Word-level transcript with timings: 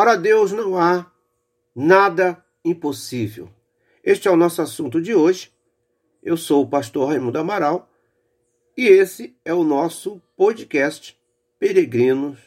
Para 0.00 0.16
Deus 0.16 0.50
não 0.50 0.78
há 0.78 1.12
nada 1.76 2.42
impossível. 2.64 3.50
Este 4.02 4.28
é 4.28 4.30
o 4.30 4.36
nosso 4.36 4.62
assunto 4.62 4.98
de 4.98 5.14
hoje. 5.14 5.52
Eu 6.22 6.38
sou 6.38 6.62
o 6.62 6.66
pastor 6.66 7.10
Raimundo 7.10 7.38
Amaral 7.38 7.86
e 8.74 8.86
esse 8.86 9.36
é 9.44 9.52
o 9.52 9.62
nosso 9.62 10.18
podcast 10.34 11.20
Peregrinos 11.58 12.38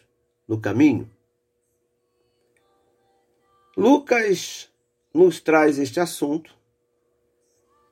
no 0.47 0.59
Caminho. 0.59 1.07
Lucas 3.77 4.71
nos 5.13 5.39
traz 5.39 5.77
este 5.77 5.99
assunto 5.99 6.57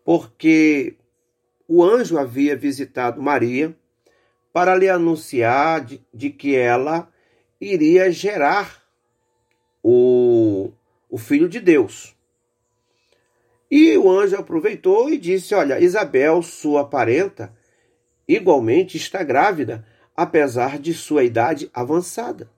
porque 0.03 0.97
o 1.67 1.83
anjo 1.83 2.17
havia 2.17 2.55
visitado 2.55 3.21
Maria 3.21 3.77
para 4.51 4.73
lhe 4.73 4.89
anunciar 4.89 5.85
de, 5.85 6.03
de 6.11 6.31
que 6.31 6.55
ela 6.55 7.13
iria 7.59 8.11
gerar 8.11 8.80
o, 9.83 10.71
o 11.09 11.17
Filho 11.17 11.49
de 11.49 11.59
Deus. 11.59 12.15
E 13.69 13.97
o 13.97 14.11
anjo 14.11 14.35
aproveitou 14.35 15.09
e 15.09 15.17
disse: 15.17 15.55
Olha, 15.55 15.79
Isabel, 15.79 16.41
sua 16.41 16.85
parenta, 16.85 17.53
igualmente 18.27 18.97
está 18.97 19.23
grávida, 19.23 19.85
apesar 20.15 20.77
de 20.77 20.93
sua 20.93 21.23
idade 21.23 21.69
avançada. 21.73 22.49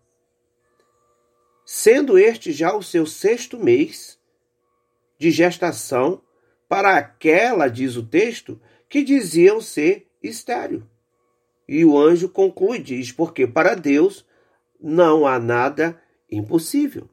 Sendo 1.65 2.17
este 2.17 2.51
já 2.51 2.75
o 2.75 2.83
seu 2.83 3.05
sexto 3.05 3.57
mês 3.57 4.19
de 5.17 5.31
gestação 5.31 6.21
para 6.67 6.97
aquela, 6.97 7.67
diz 7.67 7.95
o 7.95 8.03
texto, 8.03 8.59
que 8.89 9.03
diziam 9.03 9.61
ser 9.61 10.07
estéreo. 10.21 10.87
E 11.67 11.85
o 11.85 11.97
anjo 11.97 12.27
conclui, 12.27 12.79
diz, 12.79 13.11
porque 13.11 13.47
para 13.47 13.75
Deus 13.75 14.25
não 14.81 15.25
há 15.25 15.39
nada 15.39 16.01
impossível. 16.29 17.07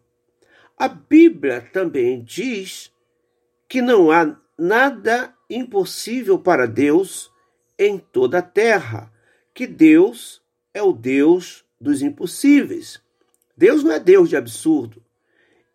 A 0.81 0.89
Bíblia 0.89 1.61
também 1.61 2.25
diz 2.25 2.91
que 3.69 3.83
não 3.83 4.11
há 4.11 4.35
nada 4.57 5.37
impossível 5.51 6.39
para 6.39 6.67
Deus 6.67 7.31
em 7.79 7.99
toda 7.99 8.39
a 8.39 8.43
terra, 8.43 9.13
que 9.53 9.67
Deus 9.67 10.41
é 10.73 10.83
o 10.83 10.95
Deus 10.95 11.67
dos 11.79 12.01
impossíveis. 12.01 12.99
Deus 13.55 13.85
não 13.85 13.93
é 13.93 14.01
Deus 14.01 14.31
de 14.31 14.39
absurdo. 14.39 15.05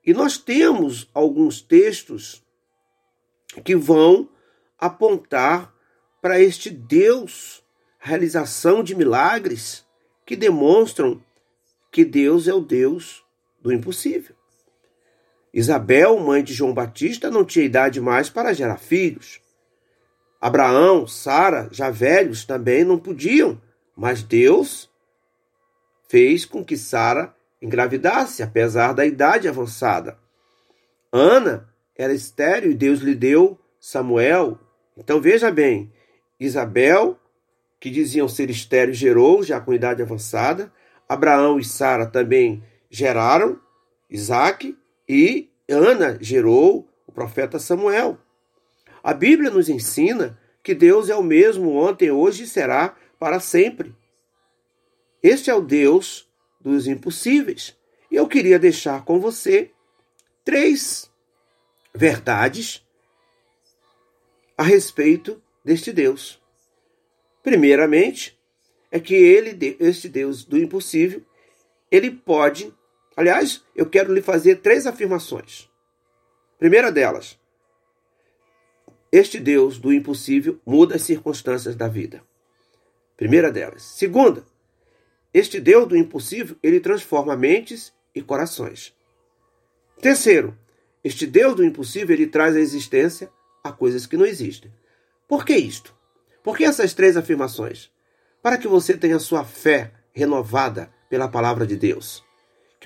E 0.03 0.11
nós 0.11 0.39
temos 0.39 1.07
alguns 1.13 1.61
textos 1.61 2.43
que 3.63 3.75
vão 3.75 4.27
apontar 4.75 5.71
para 6.19 6.39
este 6.39 6.71
Deus, 6.71 7.63
realização 7.99 8.83
de 8.83 8.95
milagres, 8.95 9.85
que 10.25 10.35
demonstram 10.35 11.23
que 11.91 12.03
Deus 12.03 12.47
é 12.47 12.55
o 12.55 12.59
Deus 12.59 13.23
do 13.61 13.71
impossível. 13.71 14.35
Isabel, 15.55 16.19
mãe 16.19 16.43
de 16.43 16.53
João 16.53 16.73
Batista, 16.73 17.31
não 17.31 17.45
tinha 17.45 17.63
idade 17.63 18.01
mais 18.01 18.29
para 18.29 18.51
gerar 18.51 18.75
filhos. 18.75 19.39
Abraão, 20.41 21.07
Sara, 21.07 21.69
já 21.71 21.89
velhos, 21.89 22.43
também 22.43 22.83
não 22.83 22.99
podiam, 22.99 23.61
mas 23.95 24.21
Deus 24.21 24.91
fez 26.09 26.43
com 26.43 26.61
que 26.61 26.75
Sara 26.75 27.33
engravidasse, 27.61 28.43
apesar 28.43 28.91
da 28.91 29.05
idade 29.05 29.47
avançada. 29.47 30.19
Ana 31.09 31.69
era 31.95 32.13
estéril 32.13 32.71
e 32.71 32.75
Deus 32.75 32.99
lhe 32.99 33.15
deu 33.15 33.57
Samuel. 33.79 34.59
Então 34.97 35.21
veja 35.21 35.49
bem, 35.51 35.89
Isabel, 36.37 37.17
que 37.79 37.89
diziam 37.89 38.27
ser 38.27 38.49
estéril, 38.49 38.93
gerou 38.93 39.41
já 39.41 39.61
com 39.61 39.73
idade 39.73 40.01
avançada. 40.01 40.69
Abraão 41.07 41.57
e 41.57 41.63
Sara 41.63 42.05
também 42.05 42.61
geraram 42.89 43.57
Isaac 44.09 44.77
e 45.07 45.49
Ana 45.69 46.17
gerou 46.21 46.87
o 47.07 47.11
profeta 47.11 47.59
Samuel. 47.59 48.17
A 49.03 49.13
Bíblia 49.13 49.49
nos 49.49 49.69
ensina 49.69 50.39
que 50.63 50.73
Deus 50.73 51.09
é 51.09 51.15
o 51.15 51.23
mesmo 51.23 51.75
ontem, 51.75 52.11
hoje 52.11 52.43
e 52.43 52.47
será 52.47 52.95
para 53.19 53.39
sempre. 53.39 53.95
Este 55.21 55.49
é 55.49 55.53
o 55.53 55.61
Deus 55.61 56.29
dos 56.59 56.87
impossíveis. 56.87 57.75
E 58.09 58.15
eu 58.15 58.27
queria 58.27 58.57
deixar 58.57 59.03
com 59.03 59.19
você 59.19 59.71
três 60.43 61.11
verdades 61.93 62.85
a 64.57 64.63
respeito 64.63 65.41
deste 65.63 65.91
Deus. 65.91 66.41
Primeiramente, 67.43 68.39
é 68.91 68.99
que 68.99 69.13
ele, 69.13 69.75
este 69.79 70.07
Deus 70.07 70.45
do 70.45 70.57
impossível, 70.57 71.21
ele 71.91 72.11
pode. 72.11 72.73
Aliás, 73.15 73.63
eu 73.75 73.85
quero 73.85 74.13
lhe 74.13 74.21
fazer 74.21 74.57
três 74.57 74.85
afirmações. 74.85 75.69
Primeira 76.59 76.91
delas, 76.91 77.39
este 79.11 79.39
Deus 79.39 79.77
do 79.77 79.93
impossível 79.93 80.59
muda 80.65 80.95
as 80.95 81.03
circunstâncias 81.03 81.75
da 81.75 81.87
vida. 81.87 82.21
Primeira 83.15 83.49
delas. 83.49 83.81
Segunda, 83.81 84.43
este 85.33 85.59
Deus 85.59 85.87
do 85.87 85.95
impossível, 85.95 86.57
ele 86.61 86.79
transforma 86.79 87.35
mentes 87.35 87.93
e 88.13 88.21
corações. 88.21 88.93
Terceiro, 90.01 90.57
este 91.03 91.25
Deus 91.25 91.55
do 91.55 91.63
impossível, 91.63 92.15
ele 92.15 92.27
traz 92.27 92.55
à 92.55 92.59
existência 92.59 93.29
a 93.63 93.71
coisas 93.71 94.05
que 94.05 94.17
não 94.17 94.25
existem. 94.25 94.73
Por 95.27 95.45
que 95.45 95.55
isto? 95.55 95.95
Por 96.43 96.57
que 96.57 96.65
essas 96.65 96.93
três 96.93 97.15
afirmações? 97.15 97.89
Para 98.41 98.57
que 98.57 98.67
você 98.67 98.97
tenha 98.97 99.17
sua 99.19 99.43
fé 99.43 99.91
renovada 100.13 100.91
pela 101.09 101.27
palavra 101.27 101.65
de 101.65 101.75
Deus. 101.75 102.23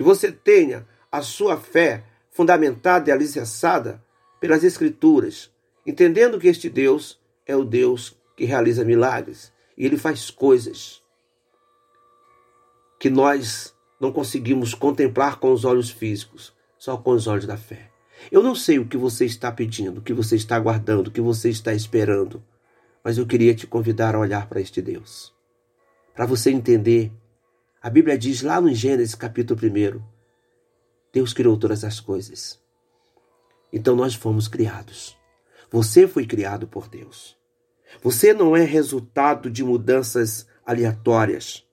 Que 0.00 0.04
você 0.04 0.32
tenha 0.32 0.88
a 1.12 1.20
sua 1.20 1.58
fé 1.58 2.04
fundamentada 2.30 3.10
e 3.10 3.12
alicerçada 3.12 4.02
pelas 4.40 4.64
Escrituras, 4.64 5.50
entendendo 5.86 6.38
que 6.40 6.48
este 6.48 6.70
Deus 6.70 7.20
é 7.46 7.54
o 7.54 7.66
Deus 7.66 8.16
que 8.34 8.46
realiza 8.46 8.82
milagres 8.82 9.52
e 9.76 9.84
ele 9.84 9.98
faz 9.98 10.30
coisas 10.30 11.02
que 12.98 13.10
nós 13.10 13.74
não 14.00 14.10
conseguimos 14.10 14.72
contemplar 14.72 15.38
com 15.38 15.52
os 15.52 15.66
olhos 15.66 15.90
físicos, 15.90 16.54
só 16.78 16.96
com 16.96 17.10
os 17.10 17.26
olhos 17.26 17.44
da 17.44 17.58
fé. 17.58 17.90
Eu 18.32 18.42
não 18.42 18.54
sei 18.54 18.78
o 18.78 18.88
que 18.88 18.96
você 18.96 19.26
está 19.26 19.52
pedindo, 19.52 19.98
o 19.98 20.02
que 20.02 20.14
você 20.14 20.34
está 20.34 20.56
aguardando, 20.56 21.10
o 21.10 21.12
que 21.12 21.20
você 21.20 21.50
está 21.50 21.74
esperando, 21.74 22.42
mas 23.04 23.18
eu 23.18 23.26
queria 23.26 23.54
te 23.54 23.66
convidar 23.66 24.14
a 24.14 24.18
olhar 24.18 24.48
para 24.48 24.62
este 24.62 24.80
Deus. 24.80 25.34
Para 26.14 26.24
você 26.24 26.50
entender, 26.50 27.12
a 27.80 27.88
Bíblia 27.90 28.18
diz 28.18 28.42
lá 28.42 28.60
no 28.60 28.74
Gênesis 28.74 29.14
capítulo 29.14 29.60
1, 29.60 30.02
Deus 31.12 31.32
criou 31.32 31.56
todas 31.56 31.84
as 31.84 32.00
coisas. 32.00 32.60
Então 33.72 33.96
nós 33.96 34.14
fomos 34.14 34.48
criados. 34.48 35.16
Você 35.70 36.06
foi 36.06 36.26
criado 36.26 36.66
por 36.66 36.88
Deus. 36.88 37.36
Você 38.02 38.34
não 38.34 38.56
é 38.56 38.64
resultado 38.64 39.50
de 39.50 39.64
mudanças 39.64 40.46
aleatórias. 40.64 41.66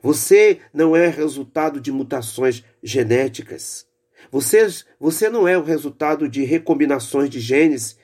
Você 0.00 0.60
não 0.72 0.94
é 0.94 1.08
resultado 1.08 1.80
de 1.80 1.90
mutações 1.90 2.64
genéticas. 2.82 3.86
Você, 4.30 4.66
você 4.98 5.28
não 5.28 5.46
é 5.46 5.58
o 5.58 5.62
resultado 5.62 6.28
de 6.28 6.44
recombinações 6.44 7.28
de 7.28 7.40
genes 7.40 7.98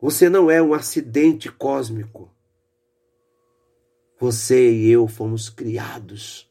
você 0.00 0.28
não 0.28 0.48
é 0.48 0.62
um 0.62 0.74
acidente 0.74 1.50
cósmico. 1.50 2.32
Você 4.18 4.72
e 4.72 4.90
eu 4.90 5.06
fomos 5.06 5.48
criados 5.48 6.50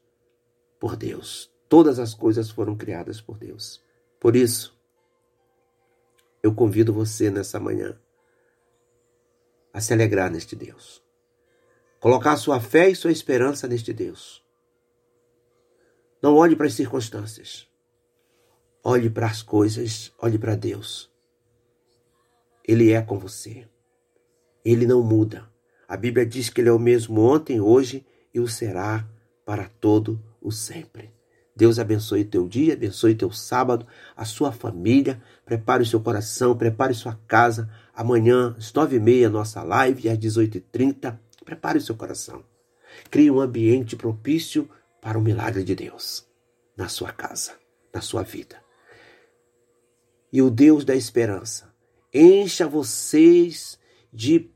por 0.79 0.95
Deus. 0.95 1.51
Todas 1.67 1.99
as 1.99 2.13
coisas 2.13 2.49
foram 2.49 2.77
criadas 2.77 3.19
por 3.19 3.37
Deus. 3.37 3.83
Por 4.19 4.35
isso, 4.35 4.77
eu 6.41 6.53
convido 6.53 6.93
você 6.93 7.29
nessa 7.29 7.59
manhã 7.59 7.99
a 9.73 9.81
se 9.81 9.91
alegrar 9.91 10.31
neste 10.31 10.55
Deus. 10.55 11.03
Colocar 11.99 12.37
sua 12.37 12.59
fé 12.59 12.89
e 12.89 12.95
sua 12.95 13.11
esperança 13.11 13.67
neste 13.67 13.91
Deus. 13.91 14.45
Não 16.21 16.35
olhe 16.35 16.55
para 16.55 16.67
as 16.67 16.73
circunstâncias. 16.73 17.67
Olhe 18.81 19.09
para 19.09 19.27
as 19.27 19.41
coisas, 19.41 20.13
olhe 20.17 20.39
para 20.39 20.55
Deus. 20.55 21.11
Ele 22.65 22.91
é 22.91 23.01
com 23.01 23.19
você. 23.19 23.67
Ele 24.63 24.87
não 24.87 25.03
muda. 25.03 25.51
A 25.87 25.95
Bíblia 25.95 26.25
diz 26.25 26.49
que 26.49 26.59
ele 26.61 26.69
é 26.69 26.73
o 26.73 26.79
mesmo 26.79 27.21
ontem, 27.21 27.61
hoje 27.61 28.05
e 28.33 28.39
o 28.39 28.47
será 28.47 29.07
para 29.45 29.69
todo 29.79 30.21
o 30.41 30.51
sempre. 30.51 31.15
Deus 31.55 31.79
abençoe 31.79 32.23
teu 32.23 32.47
dia, 32.47 32.73
abençoe 32.73 33.15
teu 33.15 33.31
sábado, 33.31 33.87
a 34.15 34.25
sua 34.25 34.51
família. 34.51 35.21
Prepare 35.43 35.81
o 35.81 35.85
seu 35.85 35.99
coração, 35.99 36.55
prepare 36.55 36.93
sua 36.93 37.17
casa. 37.27 37.67
Amanhã, 37.95 38.53
às 38.57 38.71
nove 38.73 38.97
e 38.97 38.99
meia, 38.99 39.29
nossa 39.29 39.63
live, 39.63 40.09
às 40.09 40.19
dezoito 40.19 40.57
e 40.57 40.61
trinta. 40.61 41.19
Prepare 41.43 41.79
o 41.79 41.81
seu 41.81 41.95
coração. 41.95 42.43
Crie 43.09 43.31
um 43.31 43.39
ambiente 43.39 43.95
propício 43.95 44.69
para 45.01 45.17
o 45.17 45.21
milagre 45.21 45.63
de 45.63 45.73
Deus 45.73 46.27
na 46.75 46.87
sua 46.87 47.11
casa, 47.11 47.53
na 47.91 48.01
sua 48.01 48.21
vida. 48.21 48.57
E 50.31 50.41
o 50.41 50.51
Deus 50.51 50.85
da 50.85 50.95
esperança 50.95 51.73
encha 52.13 52.67
vocês 52.67 53.79
de 54.13 54.51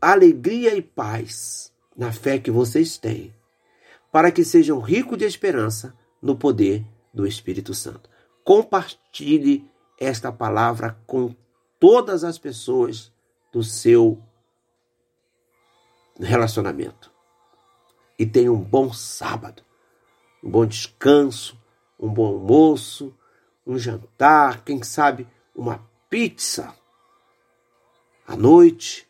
alegria 0.00 0.74
e 0.74 0.82
paz 0.82 1.72
na 1.96 2.12
fé 2.12 2.38
que 2.38 2.50
vocês 2.50 2.96
têm, 2.96 3.34
para 4.10 4.30
que 4.30 4.44
sejam 4.44 4.80
ricos 4.80 5.18
de 5.18 5.24
esperança 5.24 5.94
no 6.20 6.36
poder 6.36 6.84
do 7.12 7.26
Espírito 7.26 7.74
Santo. 7.74 8.08
Compartilhe 8.44 9.68
esta 9.98 10.32
palavra 10.32 10.98
com 11.06 11.34
todas 11.78 12.24
as 12.24 12.38
pessoas 12.38 13.12
do 13.52 13.62
seu 13.62 14.22
relacionamento. 16.18 17.10
E 18.18 18.26
tenha 18.26 18.52
um 18.52 18.62
bom 18.62 18.92
sábado, 18.92 19.62
um 20.42 20.50
bom 20.50 20.66
descanso, 20.66 21.58
um 21.98 22.08
bom 22.08 22.26
almoço, 22.26 23.14
um 23.66 23.78
jantar, 23.78 24.64
quem 24.64 24.82
sabe 24.82 25.26
uma 25.54 25.86
pizza 26.08 26.74
à 28.26 28.36
noite. 28.36 29.09